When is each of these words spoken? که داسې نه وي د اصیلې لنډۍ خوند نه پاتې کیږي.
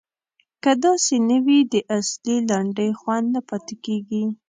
که 0.63 0.71
داسې 0.83 1.15
نه 1.29 1.37
وي 1.45 1.59
د 1.73 1.75
اصیلې 1.97 2.37
لنډۍ 2.49 2.89
خوند 2.99 3.27
نه 3.35 3.41
پاتې 3.49 3.75
کیږي. 3.85 4.23